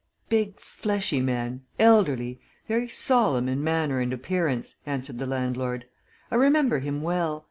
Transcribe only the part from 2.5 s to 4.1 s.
very solemn in manner